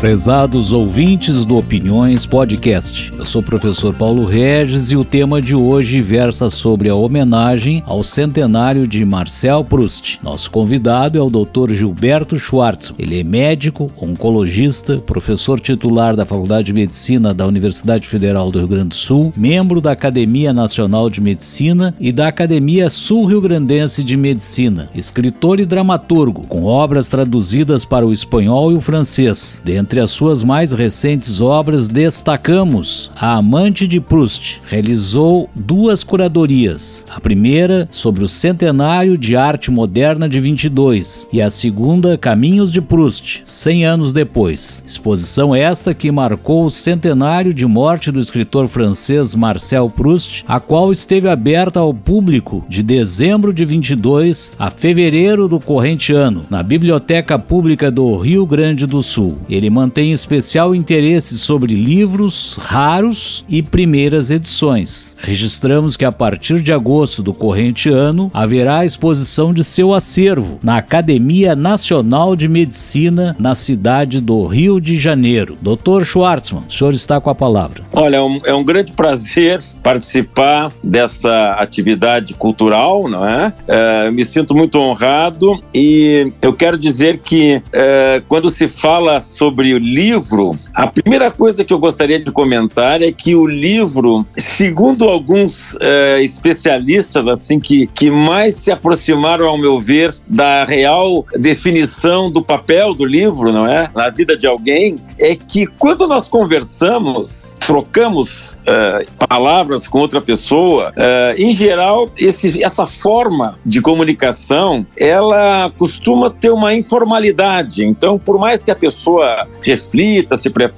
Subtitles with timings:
[0.00, 5.54] Prezados ouvintes do Opiniões Podcast, eu sou o professor Paulo Regis e o tema de
[5.54, 10.18] hoje versa sobre a homenagem ao centenário de Marcel Proust.
[10.22, 11.74] Nosso convidado é o Dr.
[11.74, 12.94] Gilberto Schwartz.
[12.98, 18.68] Ele é médico, oncologista, professor titular da Faculdade de Medicina da Universidade Federal do Rio
[18.68, 24.16] Grande do Sul, membro da Academia Nacional de Medicina e da Academia Sul-Rio Grandense de
[24.16, 29.60] Medicina, escritor e dramaturgo, com obras traduzidas para o espanhol e o francês.
[29.62, 34.60] Dentro entre as suas mais recentes obras, destacamos A Amante de Proust.
[34.66, 37.04] Realizou duas curadorias.
[37.10, 42.80] A primeira sobre o centenário de arte moderna de 22 e a segunda Caminhos de
[42.80, 44.82] Proust, 100 anos depois.
[44.86, 50.90] Exposição esta que marcou o centenário de morte do escritor francês Marcel Proust, a qual
[50.92, 57.38] esteve aberta ao público de dezembro de 22 a fevereiro do corrente ano, na Biblioteca
[57.38, 59.38] Pública do Rio Grande do Sul.
[59.48, 62.99] Ele mantém especial interesse sobre livros raros
[63.48, 65.16] e primeiras edições.
[65.20, 70.76] Registramos que a partir de agosto do corrente ano haverá exposição de seu acervo na
[70.76, 75.56] Academia Nacional de Medicina na cidade do Rio de Janeiro.
[75.60, 76.04] Dr.
[76.04, 77.82] Schwartzman, o senhor está com a palavra.
[77.92, 83.52] Olha, é um, é um grande prazer participar dessa atividade cultural, não é?
[83.66, 89.72] é me sinto muito honrado e eu quero dizer que é, quando se fala sobre
[89.74, 95.10] o livro, a primeira coisa que eu gostaria de comentar é que o livro, segundo
[95.10, 102.30] alguns uh, especialistas assim que, que mais se aproximaram, ao meu ver, da real definição
[102.30, 107.54] do papel do livro, não é, na vida de alguém, é que quando nós conversamos,
[107.60, 115.70] trocamos uh, palavras com outra pessoa, uh, em geral, esse, essa forma de comunicação, ela
[115.76, 117.84] costuma ter uma informalidade.
[117.84, 120.69] Então, por mais que a pessoa reflita, se prepare.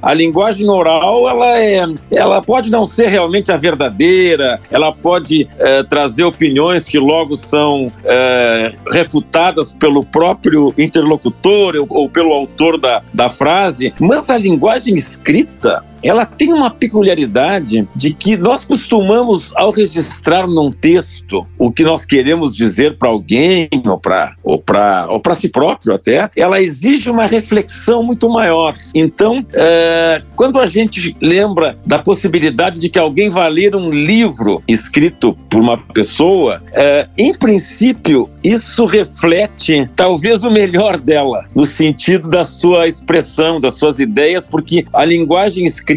[0.00, 5.82] A linguagem oral, ela é, ela pode não ser realmente a verdadeira, ela pode é,
[5.82, 13.02] trazer opiniões que logo são é, refutadas pelo próprio interlocutor ou, ou pelo autor da,
[13.12, 19.70] da frase, mas a linguagem escrita, ela tem uma peculiaridade de que nós costumamos, ao
[19.70, 24.62] registrar num texto o que nós queremos dizer para alguém ou para ou
[25.08, 28.74] ou si próprio até, ela exige uma reflexão muito maior.
[28.94, 34.62] Então, é, quando a gente lembra da possibilidade de que alguém vá ler um livro
[34.68, 42.28] escrito por uma pessoa, é, em princípio, isso reflete talvez o melhor dela, no sentido
[42.28, 45.91] da sua expressão, das suas ideias, porque a linguagem escrita,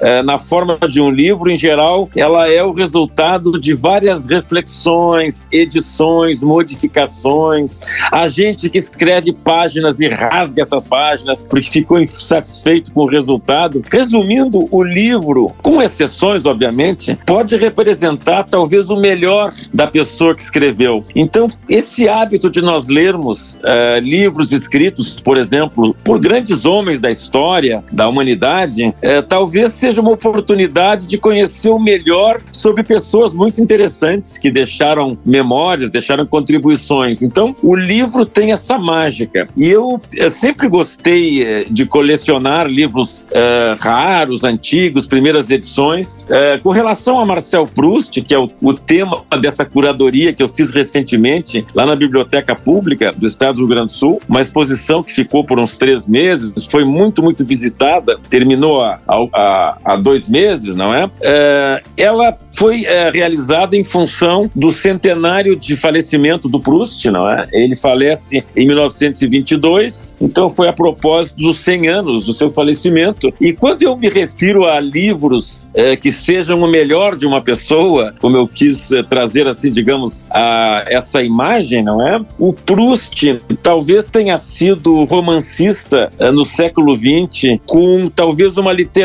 [0.00, 5.48] é, na forma de um livro, em geral, ela é o resultado de várias reflexões,
[5.52, 7.78] edições, modificações.
[8.10, 13.82] A gente que escreve páginas e rasga essas páginas porque ficou satisfeito com o resultado.
[13.90, 21.04] Resumindo, o livro, com exceções, obviamente, pode representar talvez o melhor da pessoa que escreveu.
[21.14, 27.10] Então, esse hábito de nós lermos uh, livros escritos, por exemplo, por grandes homens da
[27.10, 33.60] história, da humanidade, uh, talvez seja uma oportunidade de conhecer o melhor sobre pessoas muito
[33.60, 37.20] interessantes que deixaram memórias, deixaram contribuições.
[37.20, 39.44] Então, o livro tem essa mágica.
[39.56, 46.22] E eu, sempre gostei de colecionar livros uh, raros, antigos, primeiras edições.
[46.22, 50.48] Uh, com relação a Marcel Proust, que é o, o, tema dessa curadoria que eu
[50.48, 55.02] fiz recentemente lá na Biblioteca Pública do Estado do Rio Grande do Sul, uma exposição
[55.02, 59.00] que ficou por uns três meses, foi muito, muito visitada, terminou há,
[59.32, 61.06] há, há dois meses, não é?
[61.06, 67.46] Uh, ela foi realizada em função do centenário de falecimento do Proust, não é?
[67.52, 73.32] Ele falece em 1922, então foi a propósito dos 100 anos do seu falecimento.
[73.40, 78.14] E quando eu me refiro a livros é, que sejam o melhor de uma pessoa,
[78.20, 82.20] como eu quis é, trazer assim, digamos, a essa imagem, não é?
[82.38, 89.03] O Proust talvez tenha sido romancista é, no século XX com talvez uma literatura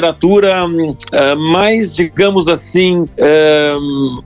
[1.51, 3.05] mais, digamos assim,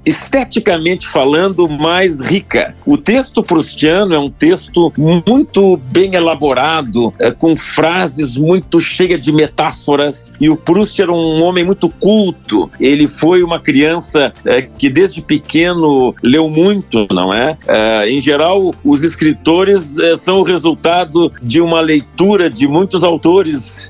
[0.05, 2.75] esteticamente falando, mais rica.
[2.85, 10.31] O texto proustiano é um texto muito bem elaborado, com frases muito cheias de metáforas.
[10.39, 12.69] E o Proust era um homem muito culto.
[12.79, 17.57] Ele foi uma criança é, que desde pequeno leu muito, não é?
[18.07, 23.89] em geral, os escritores são o resultado de uma leitura de muitos autores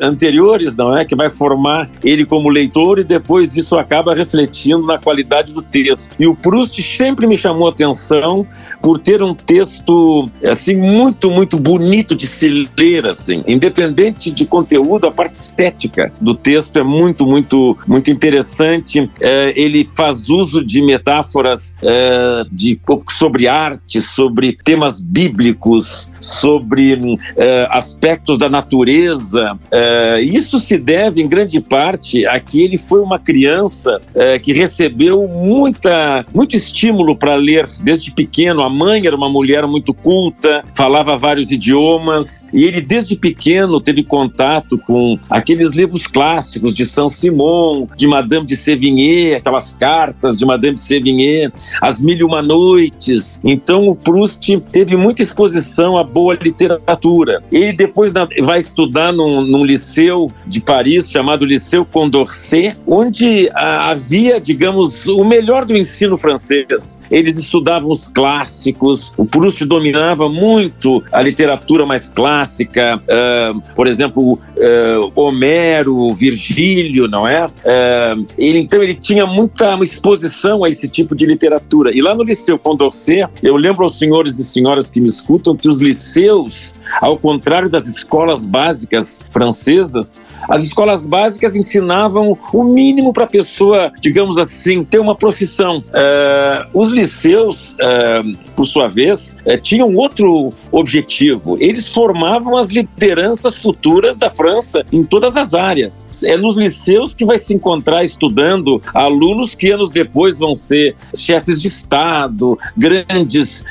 [0.00, 1.01] anteriores, não é?
[1.04, 6.16] Que vai formar ele como leitor e depois isso acaba refletindo na qualidade do texto.
[6.18, 8.46] E o Proust sempre me chamou atenção
[8.82, 15.06] por ter um texto assim muito, muito bonito de se ler, assim, independente de conteúdo,
[15.06, 19.08] a parte estética do texto é muito, muito, muito interessante.
[19.20, 26.98] É, ele faz uso de metáforas é, de sobre arte, sobre temas bíblicos, sobre
[27.36, 29.58] é, aspectos da natureza.
[29.70, 34.52] É, isso se deve, em grande parte, a que ele foi uma criança é, que
[34.52, 38.62] recebeu muita, muito estímulo para ler desde pequeno.
[38.62, 44.02] A mãe era uma mulher muito culta, falava vários idiomas, e ele, desde pequeno, teve
[44.02, 50.74] contato com aqueles livros clássicos de Saint-Simon, de Madame de Sévigné, aquelas cartas de Madame
[50.74, 51.50] de Sévigné,
[51.80, 53.40] As Mil e Uma Noites.
[53.44, 57.40] Então, o Proust teve muita exposição à boa literatura.
[57.50, 65.06] Ele depois vai estudar num, num liceu de Paris chamado Liceu Condorcet, onde havia, digamos,
[65.08, 67.00] o melhor do ensino francês.
[67.10, 74.32] Eles estudavam os clássicos, o Proust dominava muito a literatura mais clássica, uh, por exemplo,
[74.32, 77.46] uh, Homero, Virgílio, não é?
[77.46, 81.94] Uh, ele, então ele tinha muita exposição a esse tipo de literatura.
[81.94, 85.68] E lá no Liceu Condorcet, eu lembro aos senhores e senhoras que me escutam que
[85.68, 93.24] os liceus, ao contrário das escolas básicas francesas, as escolas básicas ensinavam o mínimo para
[93.24, 95.78] a pessoa, digamos assim, ter uma profissão.
[95.78, 101.58] Uh, os liceus, uh, por sua vez, uh, tinham outro objetivo.
[101.60, 106.06] Eles formavam as lideranças futuras da França em todas as áreas.
[106.24, 111.60] É nos liceus que vai se encontrar estudando alunos que anos depois vão ser chefes
[111.60, 113.64] de Estado, grandes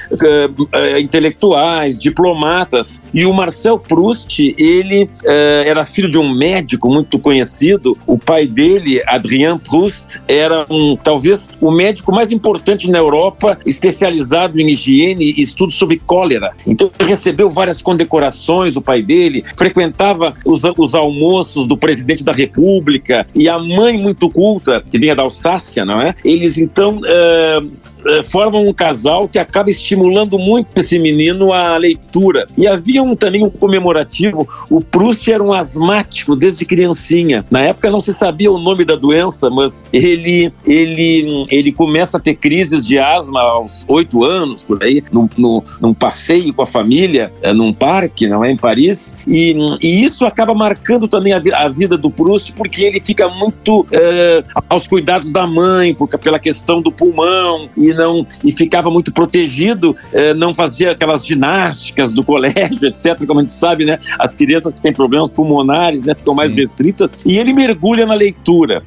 [0.99, 3.01] intelectuais, diplomatas.
[3.13, 7.97] E o Marcel Proust, ele era filho de um médico muito conhecido.
[8.05, 14.59] O pai dele, Adrien Proust, era um talvez o médico mais importante na Europa, especializado
[14.59, 16.51] em higiene e estudos sobre cólera.
[16.67, 22.31] Então ele recebeu várias condecorações, o pai dele frequentava os, os almoços do presidente da
[22.31, 26.13] República e a mãe muito culta, que vinha da Alsácia, não é?
[26.23, 32.47] Eles então uh, formam um casal que acaba estimulando muito esse menino a leitura.
[32.57, 37.45] E havia um, também um comemorativo, o Proust era um asmático desde criancinha.
[37.51, 42.19] Na época não se sabia o nome da doença, mas ele, ele, ele começa a
[42.19, 46.65] ter crises de asma aos oito anos, por aí, num, num, num passeio com a
[46.65, 51.41] família, é, num parque, não é, em Paris, e, e isso acaba marcando também a,
[51.53, 56.39] a, vida do Proust, porque ele fica muito é, aos cuidados da mãe, por, pela
[56.39, 62.23] questão do pulmão, e não e ficava muito protegido, é, não fazia aquelas ginásticas do
[62.23, 66.33] colégio, etc., como a gente sabe, né, as crianças que têm problemas pulmonares, né, ficam
[66.33, 68.83] mais restritas, e ele mergulha na leitura.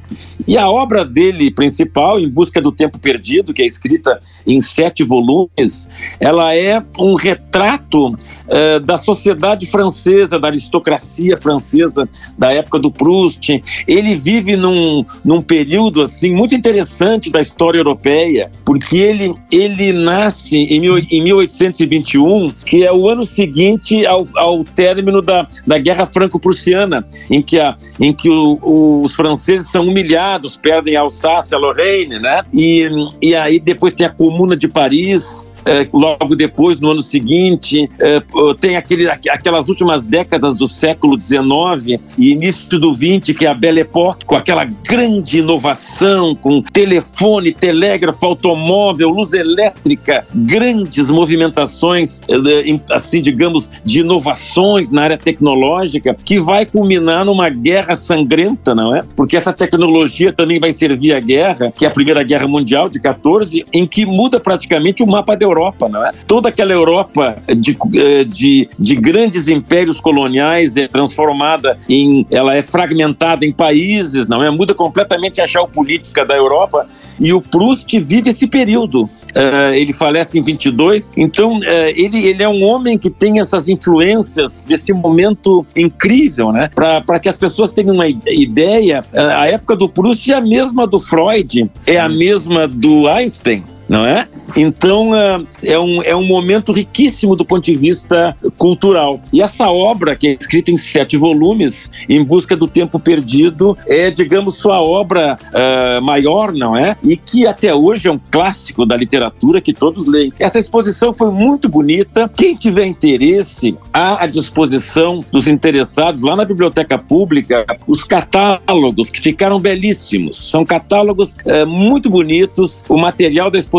[0.47, 5.03] E a obra dele principal, Em Busca do Tempo Perdido, que é escrita em sete
[5.03, 5.89] volumes,
[6.19, 13.63] ela é um retrato uh, da sociedade francesa, da aristocracia francesa da época do Proust.
[13.87, 20.57] Ele vive num, num período assim muito interessante da história europeia, porque ele, ele nasce
[20.57, 26.05] em, mil, em 1821, que é o ano seguinte ao, ao término da, da Guerra
[26.05, 31.57] Franco-Prussiana, em que, a, em que o, o, os franceses são humilhados, perdem a Alsácia,
[31.57, 32.43] a Lorraine, né?
[32.53, 32.89] E,
[33.21, 38.21] e aí depois tem a Comuna de Paris, é, logo depois, no ano seguinte, é,
[38.59, 43.53] tem aquele, aquelas últimas décadas do século XIX e início do XX, que é a
[43.53, 52.93] Belle Époque, com aquela grande inovação, com telefone, telégrafo, automóvel, luz elétrica, grandes movimentações, é,
[52.93, 59.01] assim, digamos, de inovações na área tecnológica, que vai culminar numa guerra sangrenta, não é?
[59.15, 62.99] Porque essa tecnologia também vai servir à guerra, que é a Primeira Guerra Mundial de
[62.99, 66.11] 14, em que muda praticamente o mapa da Europa, não é?
[66.27, 72.61] Toda aquela Europa de, eh, de, de grandes impérios coloniais é transformada em, ela é
[72.61, 74.49] fragmentada em países, não é?
[74.51, 76.85] Muda completamente a geopolítica da Europa
[77.19, 79.03] e o Proust vive esse período.
[79.03, 81.63] Uh, ele falece em 22, então uh,
[81.95, 86.69] ele, ele é um homem que tem essas influências desse momento incrível, né?
[86.73, 90.87] Para que as pessoas tenham uma ideia, uh, a época do Proust é a mesma
[90.87, 93.63] do Freud, é a mesma do Einstein.
[93.87, 94.27] Não é?
[94.55, 99.19] Então uh, é, um, é um momento riquíssimo do ponto de vista cultural.
[99.31, 104.09] E essa obra, que é escrita em sete volumes, Em Busca do Tempo Perdido, é,
[104.09, 106.97] digamos, sua obra uh, maior, não é?
[107.03, 110.31] E que até hoje é um clássico da literatura que todos leem.
[110.39, 112.29] Essa exposição foi muito bonita.
[112.35, 119.21] Quem tiver interesse, há à disposição dos interessados lá na Biblioteca Pública os catálogos que
[119.21, 120.37] ficaram belíssimos.
[120.49, 122.83] São catálogos uh, muito bonitos.
[122.89, 123.74] O material da exposição,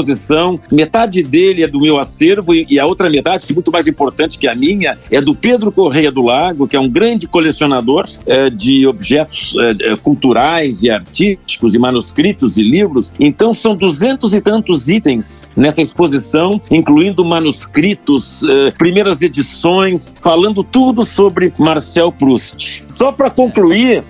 [0.71, 4.55] metade dele é do meu acervo e a outra metade, muito mais importante que a
[4.55, 9.55] minha, é do Pedro Correia do Lago, que é um grande colecionador uh, de objetos
[9.55, 13.13] uh, culturais e artísticos e manuscritos e livros.
[13.19, 18.43] Então são duzentos e tantos itens nessa exposição, incluindo manuscritos,
[18.79, 22.85] primeiras edições, falando tudo sobre Marcel Proust.
[22.95, 24.03] Só para concluir,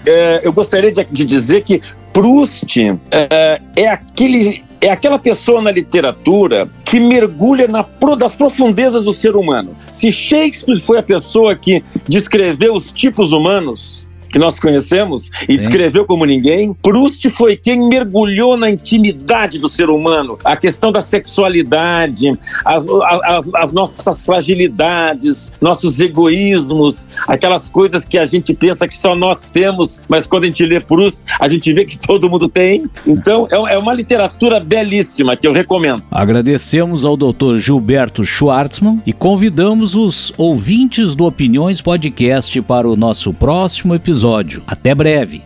[0.43, 1.81] eu gostaria de dizer que
[2.12, 7.85] Proust é, é aquele é aquela pessoa na literatura que mergulha na
[8.16, 9.75] das profundezas do ser humano.
[9.93, 15.56] Se Shakespeare foi a pessoa que descreveu os tipos humanos, que nós conhecemos e Sim.
[15.56, 16.75] descreveu como ninguém.
[16.75, 22.30] Proust foi quem mergulhou na intimidade do ser humano, a questão da sexualidade,
[22.64, 22.87] as,
[23.25, 29.49] as, as nossas fragilidades, nossos egoísmos, aquelas coisas que a gente pensa que só nós
[29.49, 32.85] temos, mas quando a gente lê Proust, a gente vê que todo mundo tem.
[33.06, 36.02] Então, é, é uma literatura belíssima que eu recomendo.
[36.11, 37.56] Agradecemos ao Dr.
[37.59, 44.62] Gilberto Schwartzman e convidamos os ouvintes do Opiniões Podcast para o nosso próximo episódio episódio.
[44.66, 45.42] Até breve!